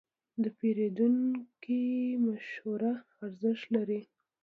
[0.43, 1.81] د پیرودونکي
[2.25, 2.93] مشوره
[3.25, 4.01] ارزښت لري.